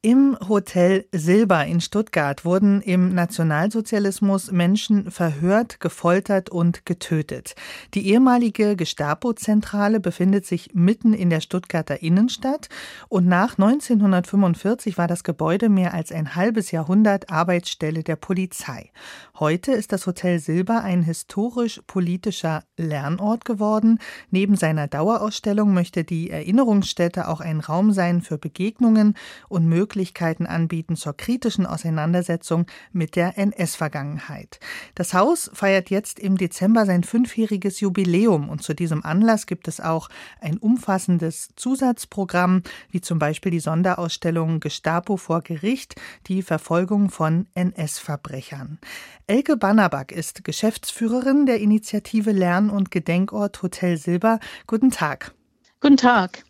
Im 0.00 0.38
Hotel 0.48 1.06
Silber 1.10 1.66
in 1.66 1.80
Stuttgart 1.80 2.44
wurden 2.44 2.80
im 2.82 3.16
Nationalsozialismus 3.16 4.52
Menschen 4.52 5.10
verhört, 5.10 5.80
gefoltert 5.80 6.50
und 6.50 6.86
getötet. 6.86 7.56
Die 7.94 8.06
ehemalige 8.06 8.76
Gestapo-Zentrale 8.76 9.98
befindet 9.98 10.46
sich 10.46 10.72
mitten 10.72 11.14
in 11.14 11.30
der 11.30 11.40
Stuttgarter 11.40 12.00
Innenstadt 12.00 12.68
und 13.08 13.26
nach 13.26 13.58
1945 13.58 14.98
war 14.98 15.08
das 15.08 15.24
Gebäude 15.24 15.68
mehr 15.68 15.94
als 15.94 16.12
ein 16.12 16.36
halbes 16.36 16.70
Jahrhundert 16.70 17.28
Arbeitsstelle 17.28 18.04
der 18.04 18.14
Polizei. 18.14 18.92
Heute 19.40 19.72
ist 19.72 19.90
das 19.90 20.06
Hotel 20.06 20.38
Silber 20.38 20.84
ein 20.84 21.02
historisch-politischer 21.02 22.62
Lernort 22.76 23.44
geworden. 23.44 23.98
Neben 24.30 24.54
seiner 24.54 24.86
Dauerausstellung 24.86 25.74
möchte 25.74 26.04
die 26.04 26.30
Erinnerungsstätte 26.30 27.26
auch 27.26 27.40
ein 27.40 27.58
Raum 27.58 27.90
sein 27.90 28.22
für 28.22 28.38
Begegnungen 28.38 29.14
und 29.48 29.66
Möglichkeiten 29.66 29.87
Möglichkeiten 29.88 30.44
anbieten 30.44 30.96
zur 30.96 31.16
kritischen 31.16 31.64
Auseinandersetzung 31.64 32.66
mit 32.92 33.16
der 33.16 33.38
NS-Vergangenheit. 33.38 34.60
Das 34.94 35.14
Haus 35.14 35.50
feiert 35.54 35.88
jetzt 35.88 36.18
im 36.18 36.36
Dezember 36.36 36.84
sein 36.84 37.04
fünfjähriges 37.04 37.80
Jubiläum 37.80 38.50
und 38.50 38.62
zu 38.62 38.74
diesem 38.74 39.02
Anlass 39.02 39.46
gibt 39.46 39.66
es 39.66 39.80
auch 39.80 40.10
ein 40.42 40.58
umfassendes 40.58 41.48
Zusatzprogramm, 41.56 42.64
wie 42.90 43.00
zum 43.00 43.18
Beispiel 43.18 43.50
die 43.50 43.60
Sonderausstellung 43.60 44.60
Gestapo 44.60 45.16
vor 45.16 45.40
Gericht, 45.40 45.94
die 46.26 46.42
Verfolgung 46.42 47.08
von 47.08 47.46
NS-Verbrechern. 47.54 48.78
Elke 49.26 49.56
Bannerback 49.56 50.12
ist 50.12 50.44
Geschäftsführerin 50.44 51.46
der 51.46 51.60
Initiative 51.60 52.32
Lern- 52.32 52.68
und 52.68 52.90
Gedenkort 52.90 53.62
Hotel 53.62 53.96
Silber. 53.96 54.38
Guten 54.66 54.90
Tag. 54.90 55.32
Guten 55.80 55.96
Tag. 55.96 56.44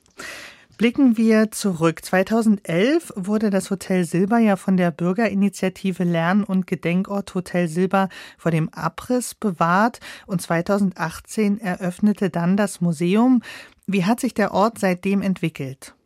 Blicken 0.79 1.17
wir 1.17 1.51
zurück. 1.51 2.05
2011 2.05 3.13
wurde 3.17 3.51
das 3.51 3.69
Hotel 3.69 4.05
Silber 4.05 4.39
ja 4.39 4.55
von 4.55 4.77
der 4.77 4.93
Bürgerinitiative 4.93 6.05
Lern- 6.05 6.45
und 6.45 6.69
Gedenkort 6.69 7.35
Hotel 7.35 7.67
Silber 7.67 8.09
vor 8.39 8.53
dem 8.53 8.69
Abriss 8.69 9.35
bewahrt 9.35 9.99
und 10.29 10.41
2018 10.41 11.59
eröffnete 11.59 12.31
dann 12.31 12.57
das 12.57 12.81
Museum. 12.81 13.43
Wie 13.89 14.05
hat 14.05 14.21
sich 14.21 14.35
der 14.35 14.55
Ort 14.55 14.79
seitdem 14.79 15.21
entwickelt? 15.21 15.97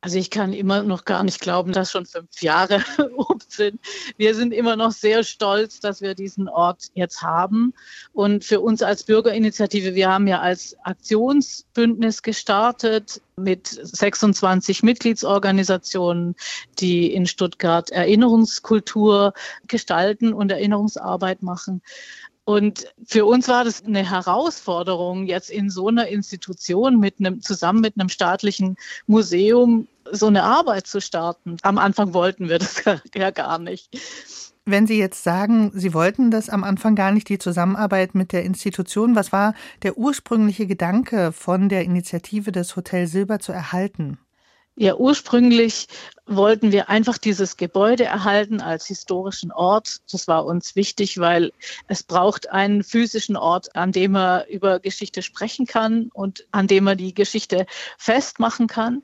Also 0.00 0.16
ich 0.16 0.30
kann 0.30 0.54
immer 0.54 0.82
noch 0.82 1.04
gar 1.04 1.22
nicht 1.24 1.40
glauben, 1.40 1.72
dass 1.72 1.92
schon 1.92 2.06
fünf 2.06 2.40
Jahre 2.40 2.82
sind. 3.52 3.80
Wir 4.16 4.34
sind 4.34 4.52
immer 4.52 4.76
noch 4.76 4.92
sehr 4.92 5.24
stolz, 5.24 5.80
dass 5.80 6.00
wir 6.00 6.14
diesen 6.14 6.48
Ort 6.48 6.86
jetzt 6.94 7.22
haben. 7.22 7.74
Und 8.12 8.44
für 8.44 8.60
uns 8.60 8.82
als 8.82 9.04
Bürgerinitiative, 9.04 9.94
wir 9.94 10.10
haben 10.10 10.26
ja 10.26 10.40
als 10.40 10.76
Aktionsbündnis 10.84 12.22
gestartet 12.22 13.20
mit 13.36 13.66
26 13.66 14.82
Mitgliedsorganisationen, 14.82 16.36
die 16.78 17.12
in 17.12 17.26
Stuttgart 17.26 17.90
Erinnerungskultur 17.90 19.32
gestalten 19.66 20.32
und 20.32 20.50
Erinnerungsarbeit 20.50 21.42
machen. 21.42 21.82
Und 22.44 22.92
für 23.06 23.24
uns 23.24 23.46
war 23.46 23.64
das 23.64 23.84
eine 23.84 24.08
Herausforderung, 24.08 25.26
jetzt 25.26 25.48
in 25.48 25.70
so 25.70 25.88
einer 25.88 26.08
Institution 26.08 26.98
mit 26.98 27.20
einem, 27.20 27.40
zusammen 27.40 27.80
mit 27.80 27.94
einem 27.96 28.08
staatlichen 28.08 28.76
Museum 29.06 29.86
so 30.12 30.26
eine 30.26 30.44
Arbeit 30.44 30.86
zu 30.86 31.00
starten. 31.00 31.56
Am 31.62 31.78
Anfang 31.78 32.14
wollten 32.14 32.48
wir 32.48 32.58
das 32.58 32.82
ja 33.14 33.30
gar 33.30 33.58
nicht. 33.58 33.90
Wenn 34.64 34.86
Sie 34.86 34.98
jetzt 34.98 35.24
sagen, 35.24 35.72
Sie 35.74 35.92
wollten 35.92 36.30
das 36.30 36.48
am 36.48 36.62
Anfang 36.62 36.94
gar 36.94 37.10
nicht, 37.10 37.28
die 37.28 37.38
Zusammenarbeit 37.38 38.14
mit 38.14 38.32
der 38.32 38.44
Institution, 38.44 39.16
was 39.16 39.32
war 39.32 39.54
der 39.82 39.98
ursprüngliche 39.98 40.68
Gedanke 40.68 41.32
von 41.32 41.68
der 41.68 41.82
Initiative 41.82 42.52
des 42.52 42.76
Hotel 42.76 43.08
Silber 43.08 43.40
zu 43.40 43.50
erhalten? 43.50 44.18
Ja, 44.74 44.96
ursprünglich 44.96 45.88
wollten 46.26 46.72
wir 46.72 46.88
einfach 46.88 47.18
dieses 47.18 47.58
Gebäude 47.58 48.04
erhalten 48.04 48.62
als 48.62 48.86
historischen 48.86 49.52
Ort. 49.52 49.98
Das 50.10 50.28
war 50.28 50.46
uns 50.46 50.76
wichtig, 50.76 51.18
weil 51.18 51.52
es 51.88 52.02
braucht 52.02 52.50
einen 52.50 52.82
physischen 52.82 53.36
Ort, 53.36 53.76
an 53.76 53.92
dem 53.92 54.12
man 54.12 54.46
über 54.46 54.80
Geschichte 54.80 55.20
sprechen 55.20 55.66
kann 55.66 56.08
und 56.14 56.46
an 56.52 56.68
dem 56.68 56.84
man 56.84 56.96
die 56.96 57.12
Geschichte 57.12 57.66
festmachen 57.98 58.66
kann. 58.66 59.02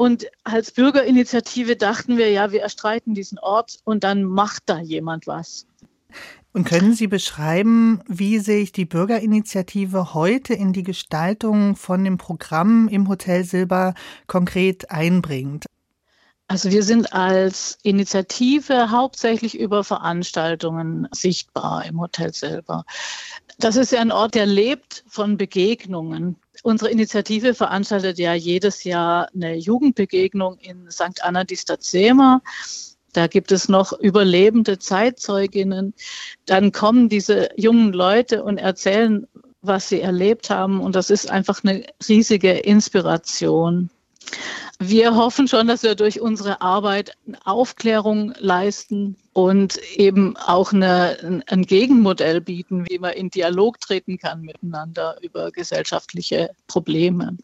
Und 0.00 0.28
als 0.44 0.70
Bürgerinitiative 0.70 1.76
dachten 1.76 2.16
wir, 2.16 2.30
ja, 2.30 2.52
wir 2.52 2.62
erstreiten 2.62 3.12
diesen 3.12 3.38
Ort 3.38 3.80
und 3.84 4.02
dann 4.02 4.24
macht 4.24 4.62
da 4.64 4.80
jemand 4.80 5.26
was. 5.26 5.66
Und 6.54 6.64
können 6.64 6.94
Sie 6.94 7.06
beschreiben, 7.06 8.00
wie 8.08 8.38
sich 8.38 8.72
die 8.72 8.86
Bürgerinitiative 8.86 10.14
heute 10.14 10.54
in 10.54 10.72
die 10.72 10.84
Gestaltung 10.84 11.76
von 11.76 12.02
dem 12.02 12.16
Programm 12.16 12.88
im 12.88 13.10
Hotel 13.10 13.44
Silber 13.44 13.92
konkret 14.26 14.90
einbringt? 14.90 15.66
Also 16.50 16.72
wir 16.72 16.82
sind 16.82 17.12
als 17.12 17.78
Initiative 17.84 18.90
hauptsächlich 18.90 19.56
über 19.56 19.84
Veranstaltungen 19.84 21.06
sichtbar 21.12 21.84
im 21.84 22.00
Hotel 22.00 22.34
selber. 22.34 22.84
Das 23.58 23.76
ist 23.76 23.92
ja 23.92 24.00
ein 24.00 24.10
Ort, 24.10 24.34
der 24.34 24.46
lebt 24.46 25.04
von 25.06 25.36
Begegnungen. 25.36 26.34
Unsere 26.64 26.90
Initiative 26.90 27.54
veranstaltet 27.54 28.18
ja 28.18 28.34
jedes 28.34 28.82
Jahr 28.82 29.28
eine 29.32 29.54
Jugendbegegnung 29.54 30.58
in 30.58 30.90
St. 30.90 31.22
Anna 31.22 31.44
di 31.44 31.56
Stazema. 31.56 32.42
Da 33.12 33.28
gibt 33.28 33.52
es 33.52 33.68
noch 33.68 33.92
überlebende 33.92 34.80
Zeitzeuginnen. 34.80 35.94
Dann 36.46 36.72
kommen 36.72 37.08
diese 37.08 37.50
jungen 37.54 37.92
Leute 37.92 38.42
und 38.42 38.58
erzählen, 38.58 39.24
was 39.62 39.88
sie 39.88 40.00
erlebt 40.00 40.50
haben. 40.50 40.80
Und 40.80 40.96
das 40.96 41.10
ist 41.10 41.30
einfach 41.30 41.62
eine 41.62 41.86
riesige 42.08 42.50
Inspiration. 42.50 43.88
Wir 44.82 45.14
hoffen 45.14 45.46
schon, 45.46 45.66
dass 45.66 45.82
wir 45.82 45.94
durch 45.94 46.22
unsere 46.22 46.62
Arbeit 46.62 47.12
Aufklärung 47.44 48.32
leisten 48.38 49.16
und 49.34 49.76
eben 49.94 50.38
auch 50.38 50.72
eine, 50.72 51.42
ein 51.48 51.62
Gegenmodell 51.66 52.40
bieten, 52.40 52.86
wie 52.88 52.98
man 52.98 53.12
in 53.12 53.28
Dialog 53.28 53.78
treten 53.78 54.16
kann 54.16 54.40
miteinander 54.40 55.18
über 55.20 55.50
gesellschaftliche 55.50 56.52
Probleme. 56.66 57.36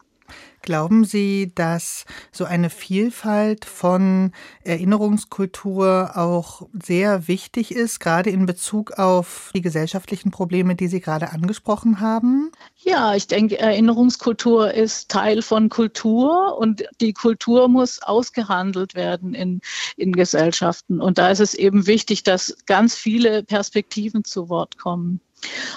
Glauben 0.66 1.04
Sie, 1.04 1.52
dass 1.54 2.06
so 2.32 2.44
eine 2.44 2.70
Vielfalt 2.70 3.64
von 3.64 4.32
Erinnerungskultur 4.64 6.12
auch 6.16 6.62
sehr 6.82 7.28
wichtig 7.28 7.72
ist, 7.72 8.00
gerade 8.00 8.30
in 8.30 8.46
Bezug 8.46 8.98
auf 8.98 9.52
die 9.54 9.60
gesellschaftlichen 9.60 10.32
Probleme, 10.32 10.74
die 10.74 10.88
Sie 10.88 11.00
gerade 11.00 11.30
angesprochen 11.30 12.00
haben? 12.00 12.50
Ja, 12.78 13.14
ich 13.14 13.28
denke, 13.28 13.60
Erinnerungskultur 13.60 14.74
ist 14.74 15.08
Teil 15.08 15.40
von 15.40 15.68
Kultur 15.68 16.58
und 16.58 16.84
die 17.00 17.12
Kultur 17.12 17.68
muss 17.68 18.02
ausgehandelt 18.02 18.96
werden 18.96 19.34
in, 19.34 19.60
in 19.96 20.12
Gesellschaften. 20.12 21.00
Und 21.00 21.18
da 21.18 21.30
ist 21.30 21.40
es 21.40 21.54
eben 21.54 21.86
wichtig, 21.86 22.24
dass 22.24 22.56
ganz 22.66 22.96
viele 22.96 23.44
Perspektiven 23.44 24.24
zu 24.24 24.48
Wort 24.48 24.78
kommen. 24.78 25.20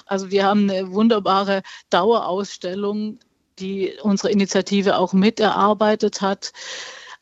Also 0.07 0.31
wir 0.31 0.45
haben 0.45 0.69
eine 0.69 0.91
wunderbare 0.91 1.61
Dauerausstellung 1.89 3.19
die 3.59 3.93
unsere 4.01 4.31
Initiative 4.31 4.97
auch 4.97 5.13
miterarbeitet 5.13 6.21
hat. 6.21 6.53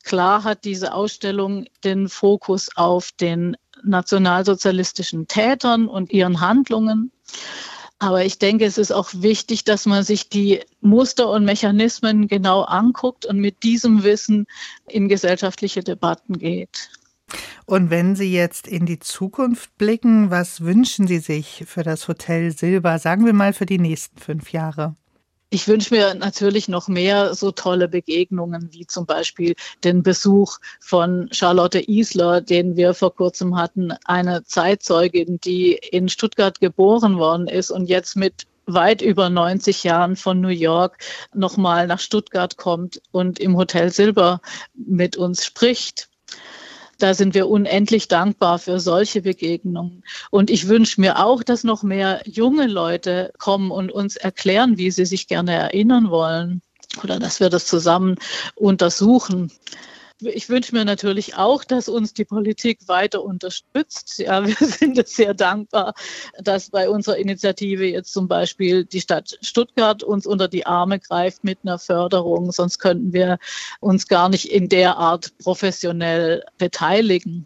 Klar 0.03 0.43
hat 0.43 0.63
diese 0.63 0.93
Ausstellung 0.93 1.65
den 1.83 2.07
Fokus 2.07 2.69
auf 2.75 3.11
den 3.11 3.57
nationalsozialistischen 3.83 5.27
Tätern 5.27 5.87
und 5.87 6.11
ihren 6.11 6.39
Handlungen. 6.39 7.11
Aber 7.99 8.23
ich 8.23 8.37
denke, 8.37 8.65
es 8.65 8.77
ist 8.77 8.91
auch 8.91 9.09
wichtig, 9.13 9.63
dass 9.63 9.85
man 9.85 10.03
sich 10.03 10.29
die 10.29 10.61
Muster 10.81 11.29
und 11.29 11.45
Mechanismen 11.45 12.27
genau 12.27 12.61
anguckt 12.61 13.25
und 13.25 13.39
mit 13.39 13.63
diesem 13.63 14.03
Wissen 14.03 14.45
in 14.87 15.09
gesellschaftliche 15.09 15.83
Debatten 15.83 16.37
geht. 16.37 16.89
Und 17.65 17.89
wenn 17.89 18.15
Sie 18.15 18.31
jetzt 18.31 18.67
in 18.67 18.85
die 18.85 18.99
Zukunft 18.99 19.77
blicken, 19.77 20.29
was 20.29 20.61
wünschen 20.61 21.07
Sie 21.07 21.19
sich 21.19 21.65
für 21.67 21.83
das 21.83 22.07
Hotel 22.07 22.55
Silber, 22.55 22.99
sagen 22.99 23.25
wir 23.25 23.33
mal 23.33 23.51
für 23.51 23.65
die 23.65 23.79
nächsten 23.79 24.19
fünf 24.19 24.51
Jahre? 24.53 24.95
Ich 25.49 25.67
wünsche 25.69 25.93
mir 25.93 26.13
natürlich 26.13 26.67
noch 26.67 26.89
mehr 26.89 27.33
so 27.33 27.51
tolle 27.51 27.87
Begegnungen 27.87 28.73
wie 28.73 28.85
zum 28.85 29.05
Beispiel 29.05 29.55
den 29.81 30.03
Besuch 30.03 30.57
von 30.81 31.29
Charlotte 31.31 31.79
Isler, 31.89 32.41
den 32.41 32.75
wir 32.75 32.93
vor 32.93 33.15
kurzem 33.15 33.55
hatten, 33.55 33.93
eine 34.03 34.43
Zeitzeugin, 34.43 35.39
die 35.39 35.73
in 35.73 36.09
Stuttgart 36.09 36.59
geboren 36.59 37.17
worden 37.17 37.47
ist 37.47 37.71
und 37.71 37.85
jetzt 37.87 38.17
mit 38.17 38.45
weit 38.65 39.01
über 39.01 39.29
90 39.29 39.85
Jahren 39.85 40.17
von 40.17 40.41
New 40.41 40.49
York 40.49 40.97
nochmal 41.33 41.87
nach 41.87 41.99
Stuttgart 41.99 42.57
kommt 42.57 43.01
und 43.11 43.39
im 43.39 43.55
Hotel 43.55 43.89
Silber 43.89 44.41
mit 44.73 45.15
uns 45.15 45.45
spricht. 45.45 46.06
Da 46.99 47.13
sind 47.13 47.33
wir 47.33 47.47
unendlich 47.47 48.07
dankbar 48.07 48.59
für 48.59 48.79
solche 48.79 49.21
Begegnungen. 49.21 50.03
Und 50.31 50.49
ich 50.49 50.67
wünsche 50.67 50.99
mir 50.99 51.23
auch, 51.23 51.43
dass 51.43 51.63
noch 51.63 51.83
mehr 51.83 52.21
junge 52.25 52.67
Leute 52.67 53.31
kommen 53.37 53.71
und 53.71 53.91
uns 53.91 54.15
erklären, 54.15 54.77
wie 54.77 54.91
sie 54.91 55.05
sich 55.05 55.27
gerne 55.27 55.53
erinnern 55.53 56.09
wollen 56.09 56.61
oder 57.03 57.19
dass 57.19 57.39
wir 57.39 57.49
das 57.49 57.67
zusammen 57.67 58.15
untersuchen. 58.55 59.51
Ich 60.19 60.49
wünsche 60.49 60.73
mir 60.73 60.83
natürlich 60.83 61.35
auch, 61.35 61.63
dass 61.63 61.87
uns 61.87 62.13
die 62.13 62.25
Politik 62.25 62.79
weiter 62.87 63.23
unterstützt. 63.23 64.17
Ja, 64.17 64.45
wir 64.47 64.55
sind 64.55 65.07
sehr 65.07 65.35
dankbar, 65.35 65.93
dass 66.41 66.71
bei 66.71 66.89
unserer 66.89 67.17
Initiative 67.17 67.85
jetzt 67.85 68.13
zum 68.13 68.27
Beispiel 68.27 68.83
die 68.83 69.01
Stadt 69.01 69.37
Stuttgart 69.41 70.01
uns 70.03 70.25
unter 70.25 70.47
die 70.47 70.65
Arme 70.65 70.99
greift 70.99 71.43
mit 71.43 71.59
einer 71.63 71.77
Förderung. 71.77 72.51
Sonst 72.51 72.79
könnten 72.79 73.13
wir 73.13 73.37
uns 73.79 74.07
gar 74.07 74.29
nicht 74.29 74.51
in 74.51 74.69
der 74.69 74.97
Art 74.97 75.37
professionell 75.37 76.43
beteiligen. 76.57 77.45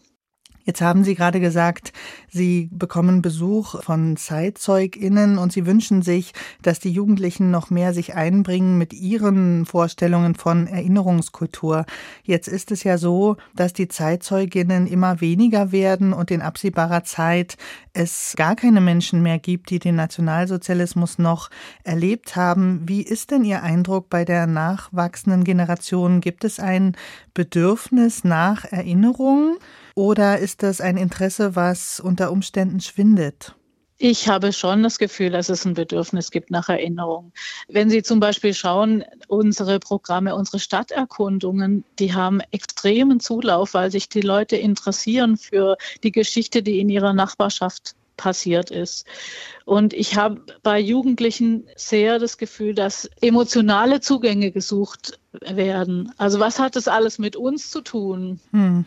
Jetzt 0.71 0.79
haben 0.79 1.03
Sie 1.03 1.15
gerade 1.15 1.41
gesagt, 1.41 1.91
Sie 2.29 2.69
bekommen 2.71 3.21
Besuch 3.21 3.83
von 3.83 4.15
ZeitzeugInnen 4.15 5.37
und 5.37 5.51
Sie 5.51 5.65
wünschen 5.65 6.01
sich, 6.01 6.31
dass 6.61 6.79
die 6.79 6.91
Jugendlichen 6.91 7.51
noch 7.51 7.69
mehr 7.69 7.93
sich 7.93 8.15
einbringen 8.15 8.77
mit 8.77 8.93
ihren 8.93 9.65
Vorstellungen 9.65 10.33
von 10.33 10.67
Erinnerungskultur. 10.67 11.85
Jetzt 12.23 12.47
ist 12.47 12.71
es 12.71 12.85
ja 12.85 12.97
so, 12.97 13.35
dass 13.53 13.73
die 13.73 13.89
Zeitzeuginnen 13.89 14.87
immer 14.87 15.19
weniger 15.19 15.73
werden 15.73 16.13
und 16.13 16.31
in 16.31 16.41
absehbarer 16.41 17.03
Zeit 17.03 17.57
es 17.91 18.33
gar 18.37 18.55
keine 18.55 18.79
Menschen 18.79 19.21
mehr 19.21 19.39
gibt, 19.39 19.71
die 19.71 19.79
den 19.79 19.97
Nationalsozialismus 19.97 21.19
noch 21.19 21.49
erlebt 21.83 22.37
haben. 22.37 22.83
Wie 22.87 23.01
ist 23.01 23.31
denn 23.31 23.43
Ihr 23.43 23.61
Eindruck 23.61 24.09
bei 24.09 24.23
der 24.23 24.47
nachwachsenden 24.47 25.43
Generation? 25.43 26.21
Gibt 26.21 26.45
es 26.45 26.61
ein 26.61 26.95
Bedürfnis 27.33 28.23
nach 28.23 28.63
Erinnerung? 28.63 29.57
Oder 29.95 30.39
ist 30.39 30.63
das 30.63 30.81
ein 30.81 30.97
Interesse, 30.97 31.55
was 31.55 31.99
unter 31.99 32.31
Umständen 32.31 32.79
schwindet? 32.79 33.55
Ich 34.03 34.27
habe 34.27 34.51
schon 34.51 34.81
das 34.81 34.97
Gefühl, 34.97 35.29
dass 35.29 35.49
es 35.49 35.63
ein 35.63 35.75
Bedürfnis 35.75 36.31
gibt 36.31 36.49
nach 36.49 36.69
Erinnerung. 36.69 37.33
Wenn 37.67 37.91
Sie 37.91 38.01
zum 38.01 38.19
Beispiel 38.19 38.55
schauen, 38.55 39.03
unsere 39.27 39.79
Programme, 39.79 40.33
unsere 40.33 40.57
Stadterkundungen, 40.57 41.83
die 41.99 42.11
haben 42.11 42.41
extremen 42.49 43.19
Zulauf, 43.19 43.75
weil 43.75 43.91
sich 43.91 44.09
die 44.09 44.21
Leute 44.21 44.55
interessieren 44.55 45.37
für 45.37 45.77
die 46.01 46.11
Geschichte, 46.11 46.63
die 46.63 46.79
in 46.79 46.89
ihrer 46.89 47.13
Nachbarschaft 47.13 47.93
passiert 48.17 48.71
ist. 48.71 49.05
Und 49.65 49.93
ich 49.93 50.15
habe 50.15 50.41
bei 50.63 50.79
Jugendlichen 50.79 51.67
sehr 51.75 52.17
das 52.17 52.39
Gefühl, 52.39 52.73
dass 52.73 53.07
emotionale 53.21 53.99
Zugänge 53.99 54.49
gesucht 54.49 55.19
werden. 55.39 56.13
Also 56.17 56.39
was 56.39 56.59
hat 56.59 56.75
das 56.75 56.87
alles 56.87 57.17
mit 57.17 57.35
uns 57.35 57.69
zu 57.69 57.81
tun? 57.81 58.39
Hm. 58.51 58.85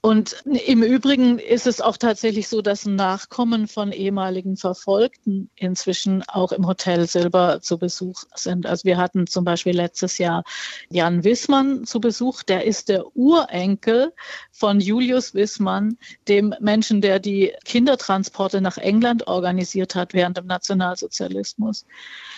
Und 0.00 0.44
im 0.44 0.82
Übrigen 0.82 1.38
ist 1.38 1.66
es 1.66 1.80
auch 1.80 1.96
tatsächlich 1.96 2.48
so, 2.48 2.62
dass 2.62 2.86
Nachkommen 2.86 3.66
von 3.66 3.92
ehemaligen 3.92 4.56
Verfolgten 4.56 5.50
inzwischen 5.56 6.22
auch 6.28 6.52
im 6.52 6.66
Hotel 6.66 7.06
Silber 7.08 7.60
zu 7.60 7.78
Besuch 7.78 8.24
sind. 8.34 8.66
Also 8.66 8.84
wir 8.84 8.98
hatten 8.98 9.26
zum 9.26 9.44
Beispiel 9.44 9.74
letztes 9.74 10.18
Jahr 10.18 10.44
Jan 10.90 11.24
Wissmann 11.24 11.84
zu 11.84 12.00
Besuch. 12.00 12.42
Der 12.42 12.64
ist 12.64 12.88
der 12.88 13.16
Urenkel 13.16 14.12
von 14.52 14.80
Julius 14.80 15.34
Wissmann, 15.34 15.98
dem 16.28 16.54
Menschen, 16.60 17.00
der 17.00 17.18
die 17.18 17.52
Kindertransporte 17.64 18.60
nach 18.60 18.78
England 18.78 19.26
organisiert 19.26 19.94
hat 19.94 20.14
während 20.14 20.36
dem 20.36 20.46
Nationalsozialismus. 20.46 21.84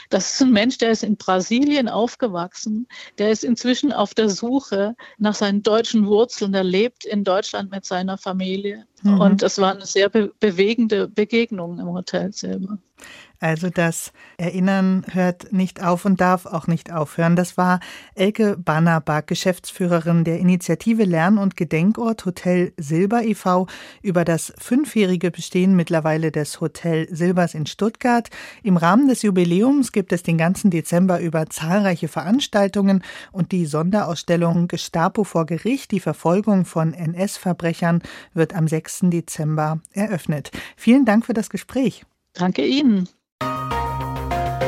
Das 0.08 0.32
ist 0.32 0.42
ein 0.42 0.52
Mensch, 0.52 0.78
der 0.78 0.92
ist 0.92 1.02
in 1.02 1.16
Brasilien 1.16 1.88
aufgewachsen, 1.88 2.88
der 3.18 3.30
ist 3.30 3.44
inzwischen 3.48 3.92
auf 3.92 4.14
der 4.14 4.28
Suche 4.28 4.94
nach 5.18 5.34
seinen 5.34 5.62
deutschen 5.62 6.06
Wurzeln, 6.06 6.52
der 6.52 6.64
lebt 6.64 7.04
in 7.04 7.24
Deutschland 7.24 7.70
mit 7.70 7.84
seiner 7.84 8.18
Familie. 8.18 8.86
Mhm. 9.02 9.20
Und 9.20 9.42
es 9.42 9.58
war 9.58 9.72
eine 9.74 9.86
sehr 9.86 10.08
be 10.08 10.32
bewegende 10.38 11.08
Begegnung 11.08 11.80
im 11.80 11.88
Hotel 11.88 12.32
selber. 12.32 12.78
Also 13.40 13.70
das 13.70 14.12
Erinnern 14.36 15.04
hört 15.12 15.52
nicht 15.52 15.82
auf 15.82 16.04
und 16.04 16.20
darf 16.20 16.44
auch 16.44 16.66
nicht 16.66 16.92
aufhören. 16.92 17.36
Das 17.36 17.56
war 17.56 17.78
Elke 18.14 18.56
Bannerback, 18.56 19.28
Geschäftsführerin 19.28 20.24
der 20.24 20.40
Initiative 20.40 21.04
Lern- 21.04 21.38
und 21.38 21.56
Gedenkort 21.56 22.24
Hotel 22.26 22.72
Silber 22.76 23.22
e.V. 23.22 23.68
über 24.02 24.24
das 24.24 24.52
fünfjährige 24.58 25.30
Bestehen 25.30 25.76
mittlerweile 25.76 26.32
des 26.32 26.60
Hotel 26.60 27.06
Silbers 27.14 27.54
in 27.54 27.66
Stuttgart. 27.66 28.28
Im 28.64 28.76
Rahmen 28.76 29.06
des 29.06 29.22
Jubiläums 29.22 29.92
gibt 29.92 30.12
es 30.12 30.24
den 30.24 30.36
ganzen 30.36 30.70
Dezember 30.70 31.20
über 31.20 31.48
zahlreiche 31.48 32.08
Veranstaltungen 32.08 33.04
und 33.30 33.52
die 33.52 33.66
Sonderausstellung 33.66 34.66
Gestapo 34.66 35.22
vor 35.22 35.46
Gericht, 35.46 35.92
die 35.92 36.00
Verfolgung 36.00 36.64
von 36.64 36.92
NS-Verbrechern, 36.92 38.02
wird 38.34 38.54
am 38.54 38.66
6. 38.66 39.10
Dezember 39.10 39.80
eröffnet. 39.92 40.50
Vielen 40.76 41.04
Dank 41.04 41.24
für 41.24 41.34
das 41.34 41.50
Gespräch. 41.50 42.04
Danke 42.34 42.64
Ihnen. 42.64 43.08